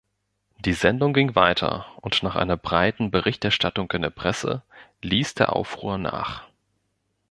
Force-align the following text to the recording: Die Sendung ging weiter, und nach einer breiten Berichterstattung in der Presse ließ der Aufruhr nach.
Die 0.65 0.73
Sendung 0.73 1.13
ging 1.13 1.35
weiter, 1.35 1.85
und 2.01 2.23
nach 2.23 2.35
einer 2.35 2.57
breiten 2.57 3.11
Berichterstattung 3.11 3.91
in 3.91 4.01
der 4.01 4.09
Presse 4.09 4.63
ließ 5.03 5.35
der 5.35 5.55
Aufruhr 5.55 5.99
nach. 5.99 6.47